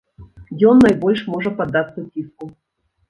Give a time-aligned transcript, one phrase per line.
[0.69, 2.53] Ён найбольш можа паддацца ціску.